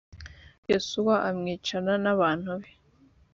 yosuwa 0.69 1.15
amwicana 1.29 1.93
n 2.03 2.05
abantu 2.13 2.51
be 2.61 2.71